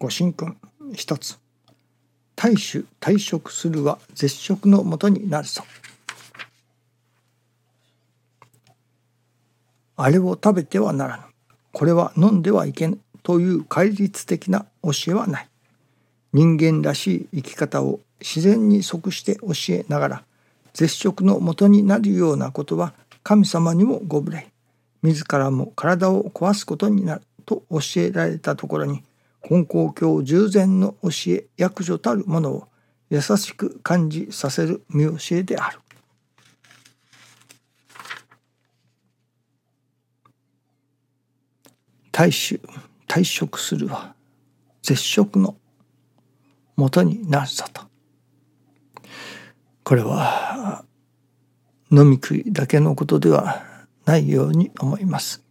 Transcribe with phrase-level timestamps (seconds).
[0.00, 0.56] ご神君
[0.94, 1.38] 一つ。
[2.34, 5.62] 大衆退職するは絶食のもとになるぞ
[9.98, 11.22] あれを食べてはならぬ。
[11.74, 15.48] これは飲んではいけぬという戒律的な教えはない。
[16.32, 20.24] 人間らしい生き方を自然に即して教えながら
[20.72, 24.50] 絶食のもとになるようなことは神様にもご無礼。
[25.02, 29.02] 自らも体を壊すことになると教えられたところに
[29.42, 32.68] 根高教従前の教え役所たるものを
[33.08, 35.80] 優しく感じさせる見教えである。
[42.12, 42.60] 大衆
[43.08, 44.14] 退職するは
[44.82, 45.56] 絶食の
[46.76, 47.82] もとになるぞと。
[49.82, 50.84] これは
[51.90, 53.62] 飲み食いだけのことでは
[54.04, 55.42] ないように思います。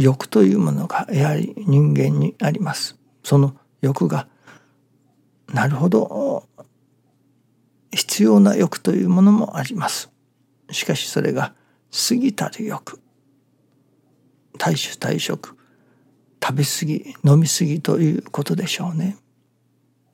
[0.00, 2.96] 欲というものがやはり人間にあります。
[3.22, 4.26] その欲が
[5.52, 6.44] なるほど
[7.90, 10.10] 必要な欲というものもあります。
[10.70, 11.54] しかしそれが
[12.08, 13.00] 過ぎたる欲
[14.58, 15.56] 大衆大食
[16.42, 19.18] 食べ過ぎ飲み過ぎということでしょうね。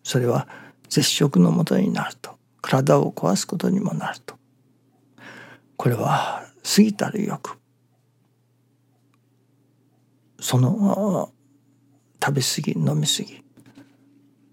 [0.03, 0.49] それは
[0.89, 4.37] 絶食のもとになると体を壊すことにもなると
[5.77, 7.59] これは過ぎたる欲
[10.47, 11.33] その
[12.23, 13.43] 食べ過ぎ飲み過ぎ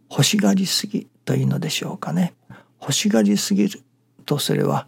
[0.09, 2.33] 欲しがりすぎというのでしょうかね
[2.81, 3.79] 欲しがりすぎる
[4.25, 4.87] とそれは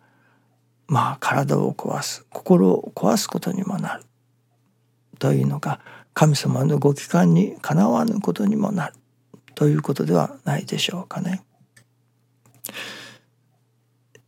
[0.88, 4.04] まあ体を壊す心を壊すことにもなる
[5.20, 5.80] というのが
[6.16, 8.94] 神様のご帰還にかなわぬことにもなる
[9.54, 11.44] ということではないでしょうかね。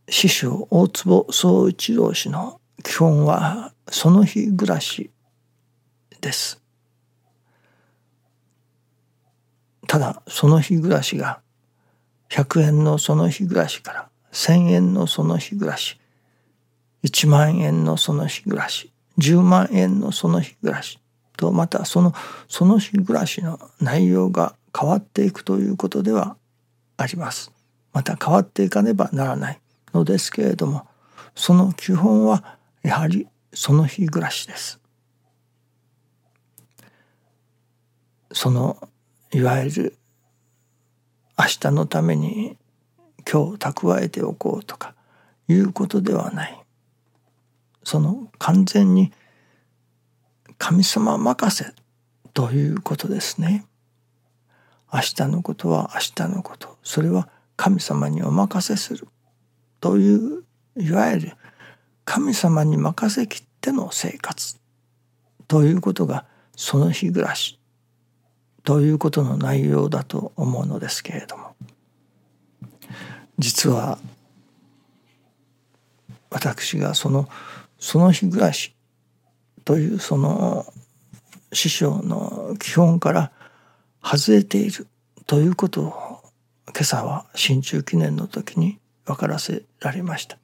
[0.08, 5.10] 師匠大坪宗一郎氏の基本はその日暮らし
[6.20, 6.62] です。
[9.88, 11.40] ただその日暮らしが
[12.28, 15.98] 100円のその日暮らしから1,000円のその日暮らし
[17.04, 20.98] 1万円のその日暮らし10万円のその日暮らし
[21.38, 22.12] とまたその
[22.48, 26.36] その日暮らしの内容が変わっていくということでは
[26.98, 27.50] あります。
[27.94, 29.60] また変わっていかねばならない
[29.94, 30.86] のですけれども
[31.34, 34.78] その基本はやはりその日暮らしです。
[38.32, 38.76] その
[39.32, 39.98] いわゆる
[41.38, 42.56] 明日のために
[43.30, 44.94] 今日蓄えておこうとか
[45.48, 46.58] いうことではない。
[47.84, 49.12] その完全に
[50.56, 51.72] 神様任せ
[52.32, 53.66] ということですね。
[54.90, 56.78] 明日のことは明日のこと。
[56.82, 59.08] それは神様にお任せする。
[59.80, 60.44] という
[60.76, 61.32] いわゆる
[62.06, 64.58] 神様に任せきっての生活。
[65.46, 66.24] ということが
[66.56, 67.57] その日暮らし。
[68.68, 71.56] ということの内容だと思うのですけれども。
[73.38, 73.98] 実は
[76.28, 77.30] 私がその
[77.78, 78.74] その日暮らし
[79.64, 80.66] というその
[81.50, 83.32] 師匠の基本から
[84.04, 84.86] 外れている
[85.24, 86.20] ということを
[86.66, 90.36] 今朝は新中記念の時に分からせられました。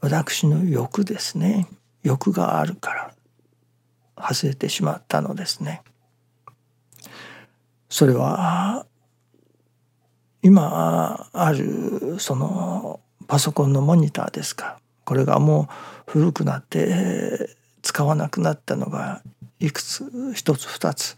[0.00, 1.68] 私の欲ですね。
[2.02, 3.14] 欲があるから
[4.20, 5.84] 外れてしまったのですね。
[7.96, 8.84] それは
[10.42, 14.78] 今あるそのパソコンのモニターですか。
[15.06, 15.70] これがも
[16.06, 19.22] う古くなって使わなくなったのが
[19.60, 21.16] いくつ一つ二つ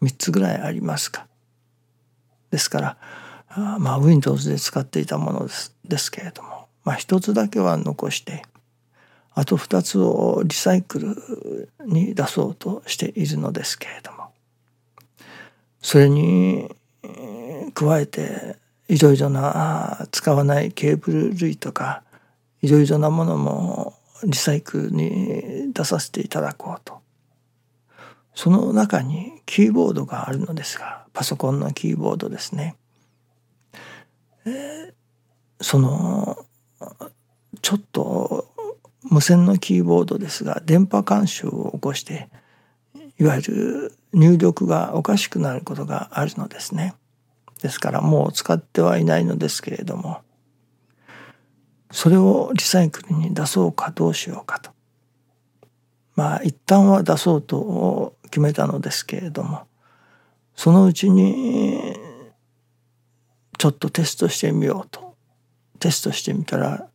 [0.00, 1.26] 三つぐらいありますか。
[2.50, 2.80] ですか
[3.54, 8.46] らまあ Windows で使っていたものですですけれどもまあ一つだけは残して
[9.34, 14.23] あと二つをリサイクルに出そうとしているのですけれども。
[15.84, 16.74] それに
[17.74, 18.56] 加えて
[18.88, 22.02] いろいろな使わないケーブル類とか
[22.62, 27.02] いろいろなものもリサイクルに出させていただこうと。
[28.34, 32.76] その中にキーボードがあるのですがパソコンのキーボードですね、
[34.46, 34.92] えー、
[35.60, 36.38] その
[37.60, 38.48] ちょっと
[39.02, 42.28] 無線のキーボードですが電波干渉を起こして
[43.18, 46.94] いわゆる入力がおかしくなることがあるのですね。
[47.60, 50.20] ですからもう使ってはいないのですけれども
[51.90, 54.70] それをリサイクルに出そうかどうしようかと。
[56.16, 59.62] まあ一旦は出そうと決めたのですけれども
[60.54, 61.96] そのうちに
[63.58, 65.14] ちょっとテストしてみようと。
[65.80, 66.88] テストしてみたら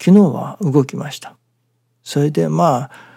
[0.00, 1.36] 昨日は動きました。
[2.02, 3.13] それでまあ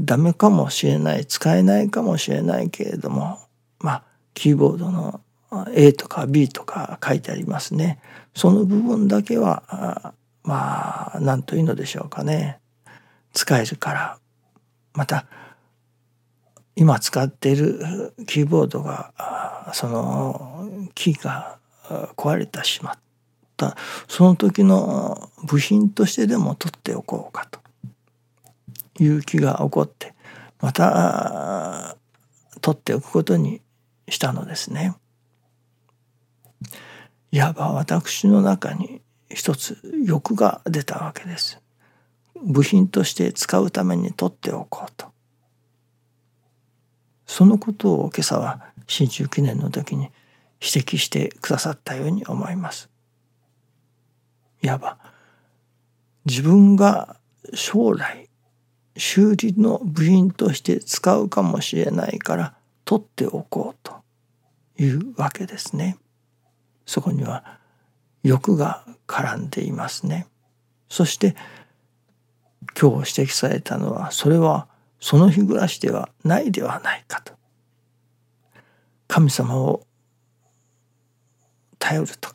[0.00, 3.38] ダメかもしれない使えないかもしれないけれども
[3.80, 4.02] まあ
[4.34, 5.20] キーボードの
[5.72, 8.00] A とか B とか書いてありますね。
[8.34, 12.60] その部分だけはまあ何というのでしょうかね。
[13.32, 14.18] 使えるから。
[14.94, 15.26] また
[16.76, 21.58] 今使っているキーボードがそのキーが
[22.16, 22.98] 壊れてしまっ
[23.56, 23.76] た。
[24.06, 27.60] その時の部品としてでも取っておこうかと。
[28.98, 30.14] いう気が起こって
[30.60, 31.96] また
[32.60, 33.60] 取っておくことに
[34.08, 34.96] したのですね。
[37.30, 41.60] いわば私の中に一つ欲が出たわけです。
[42.42, 45.06] 部品として使うために取っておこうと。
[47.26, 50.10] そのことを今朝は新中記念の時に
[50.60, 52.88] 指摘してくださったように思います。
[54.62, 54.98] いわば
[56.24, 57.16] 自分が
[57.54, 58.27] 将来
[58.98, 62.54] 修理の部品として使うかもしれないから
[62.84, 63.94] 取っておこうと
[64.76, 65.96] いうわけですね。
[66.84, 67.58] そこには
[68.22, 70.26] 欲が絡んでいますね。
[70.88, 71.36] そして
[72.78, 74.66] 今日指摘されたのはそれは
[75.00, 77.32] その日暮らしではないではないかと。
[79.06, 79.86] 神様を
[81.78, 82.30] 頼ると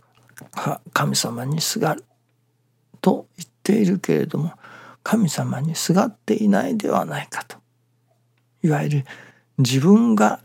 [0.52, 2.06] か神様にすがる
[3.02, 4.54] と言っているけれども
[5.04, 7.58] 神様にすがっていないではないかと。
[8.64, 9.06] いわゆる
[9.58, 10.40] 自分が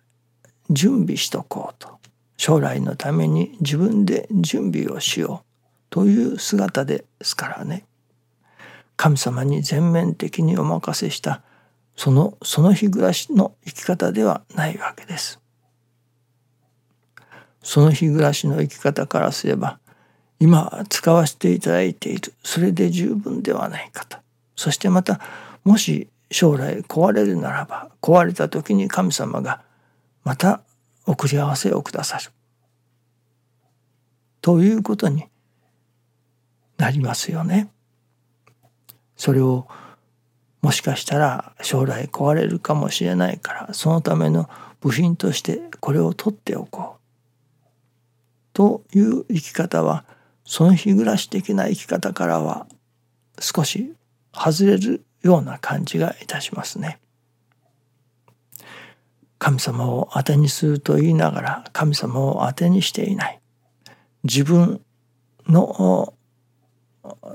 [0.69, 1.99] 準備しとこうと。
[2.39, 5.47] 将来のために自分で準備をしよう
[5.91, 7.85] という姿ですからね。
[8.97, 11.43] 神様に全面的にお任せした
[11.97, 15.41] そのその日暮らしの生き方ではないわけです。
[17.63, 19.81] その日暮らしの生き方からすれば
[20.39, 24.19] 今使わせていただいているそれで十分ではないかと。
[24.59, 25.21] そしてまた
[25.63, 29.63] もし将来壊れるならば壊れた時に神様が
[30.25, 30.63] また
[31.07, 32.33] 送り合わせをくださる
[34.41, 35.27] ということに
[36.77, 37.71] なりますよね。
[39.17, 39.69] それを
[40.61, 44.51] もしかしたら将来壊れるかもしれないからそのための
[44.81, 47.01] 部品としてこれを取っておこう
[48.53, 50.05] という生き方は
[50.45, 52.67] その日暮らし的な生き方からは
[53.41, 53.95] 少し
[54.39, 57.01] 外れるような感じがいたしますね。
[59.39, 63.41] 神様を当てにすると言いながら神様を当てにしていない。
[64.25, 64.81] 自分
[65.47, 66.15] の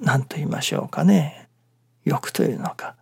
[0.02, 1.50] 何と言いましょうかね。
[2.04, 2.96] 欲というのか。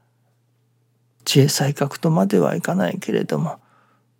[1.25, 3.59] 知恵才覚とまではいかないけれども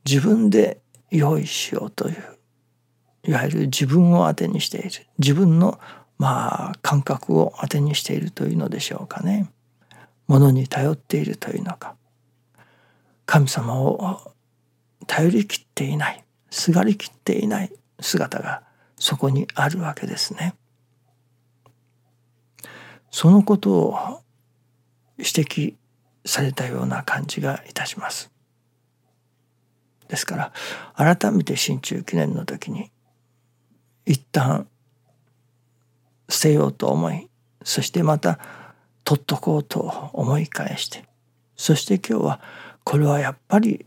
[0.06, 2.38] 自分で用意しようという
[3.24, 4.90] いわゆる自分を当てにしている。
[5.20, 5.80] 自分の
[6.18, 9.52] まあ感覚を当てにしているというのでしょうかね。
[10.32, 11.98] ものに頼っているというのか
[13.26, 14.34] 神様を
[15.06, 18.64] 頼りきっていないすがりきっていない姿が
[18.96, 20.54] そこにあるわけですね。
[23.10, 24.22] そのことを
[25.18, 25.74] 指摘
[26.24, 28.32] されたような感じがいたします。
[30.08, 30.54] ですか
[30.96, 32.90] ら改めて新中記念の時に
[34.06, 34.66] 一旦
[36.30, 37.30] 捨てようと思い
[37.64, 38.61] そしてまた
[39.12, 41.04] 取っとこうと思い返して。
[41.58, 42.40] そして今日は
[42.86, 43.86] これはやっぱり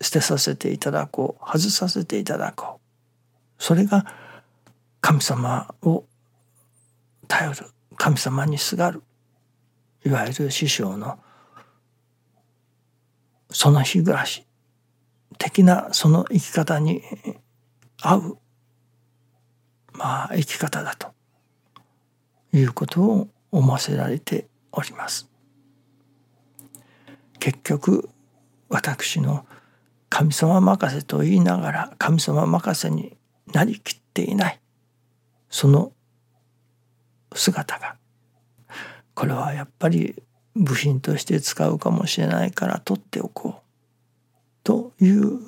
[0.00, 2.80] 捨てさせていただこう外させていただこ
[3.58, 3.62] う。
[3.62, 4.06] それが
[5.02, 6.06] 神様を
[7.28, 7.66] 頼る。
[7.98, 9.02] 神様にすがる。
[10.06, 11.18] いわゆる師匠の
[13.50, 14.46] その日暮らし。
[15.36, 17.02] 的なその生き方に
[18.00, 18.38] 合う。
[19.92, 21.08] まあ生き方だと
[22.54, 25.28] いうことを思わせられております。
[27.38, 28.08] 結局
[28.68, 29.46] 私の
[30.10, 33.16] 神様任せと言いながら神様任せに
[33.52, 34.60] なりきっていない
[35.48, 35.92] その
[37.34, 37.96] 姿が
[39.14, 40.22] これはやっぱり
[40.54, 43.62] 部品として使うかもしれないから取っておこう
[44.62, 45.38] という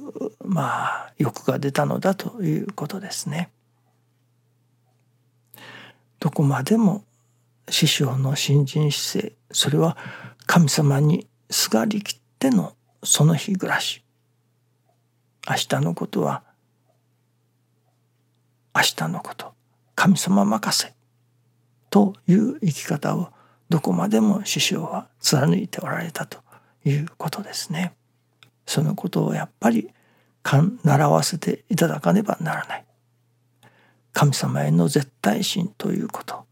[0.44, 3.50] まあ欲が出たのだということですね。
[6.18, 7.04] どこまでも
[7.68, 9.96] 師匠の新人姿勢それは
[10.46, 14.02] 神様にすがりきってのその日暮らし
[15.48, 16.42] 明日のことは
[18.74, 19.52] 明日のこと
[19.94, 20.94] 神様任せ
[21.90, 23.28] という生き方を
[23.68, 26.38] どこまでも師匠は貫いておられたと
[26.84, 27.94] いうことですね。
[28.66, 29.90] そのことをやっぱり
[30.84, 32.84] 習わせていただかねばならない。
[34.12, 36.44] 神様への絶対心ということ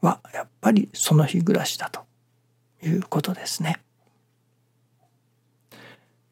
[0.00, 2.00] はやっぱりその日暮らしだと
[2.82, 3.80] いうことですね。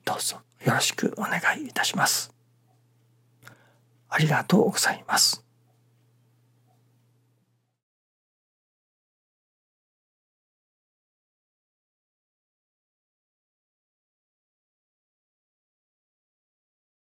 [0.04, 2.32] どうぞよろしくお願いいたします。
[4.08, 5.44] ありがとうございます。